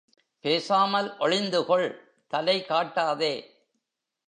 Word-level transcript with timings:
பேசாமல் 0.39 1.09
ஒளிந்துகொள் 1.19 1.87
தலைகாட்டாதே. 2.33 3.33